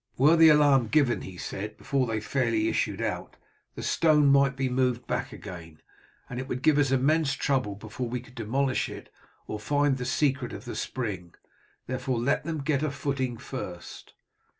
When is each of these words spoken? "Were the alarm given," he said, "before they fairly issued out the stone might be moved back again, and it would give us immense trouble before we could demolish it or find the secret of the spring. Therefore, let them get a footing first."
"Were 0.17 0.35
the 0.35 0.49
alarm 0.49 0.87
given," 0.87 1.21
he 1.21 1.37
said, 1.37 1.77
"before 1.77 2.07
they 2.07 2.19
fairly 2.19 2.67
issued 2.69 3.03
out 3.03 3.35
the 3.75 3.83
stone 3.83 4.31
might 4.31 4.55
be 4.55 4.67
moved 4.67 5.05
back 5.05 5.31
again, 5.31 5.79
and 6.27 6.39
it 6.39 6.47
would 6.47 6.63
give 6.63 6.79
us 6.79 6.89
immense 6.89 7.33
trouble 7.33 7.75
before 7.75 8.09
we 8.09 8.19
could 8.19 8.33
demolish 8.33 8.89
it 8.89 9.13
or 9.45 9.59
find 9.59 9.97
the 9.99 10.05
secret 10.05 10.53
of 10.53 10.65
the 10.65 10.75
spring. 10.75 11.35
Therefore, 11.85 12.19
let 12.19 12.43
them 12.45 12.61
get 12.61 12.81
a 12.81 12.89
footing 12.89 13.37
first." 13.37 14.15